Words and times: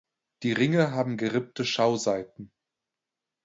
Die 0.41 0.51
Ringe 0.53 0.93
haben 0.93 1.15
gerippte 1.15 1.63
Schauseiten. 1.63 2.49